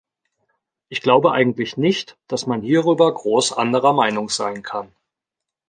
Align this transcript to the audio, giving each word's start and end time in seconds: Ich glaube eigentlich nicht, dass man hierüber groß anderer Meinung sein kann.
Ich 0.89 1.01
glaube 1.01 1.31
eigentlich 1.31 1.77
nicht, 1.77 2.17
dass 2.27 2.47
man 2.47 2.63
hierüber 2.63 3.13
groß 3.13 3.53
anderer 3.53 3.93
Meinung 3.93 4.29
sein 4.29 4.63
kann. 4.63 4.91